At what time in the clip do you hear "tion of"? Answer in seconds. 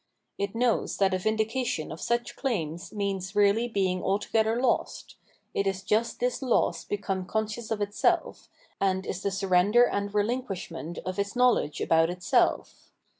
1.63-2.01